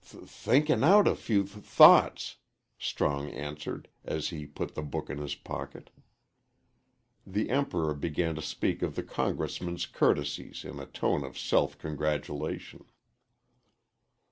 [0.03, 2.37] "Th thinkin' out a few th thoughts,"
[2.79, 5.91] Strong answered, as he put the book in his pocket.
[7.23, 12.85] The Emperor began to speak of the Congressman's courtesies in a tone of self congratulation.